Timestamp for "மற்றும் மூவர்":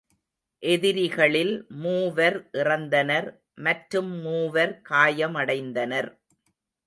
3.57-4.81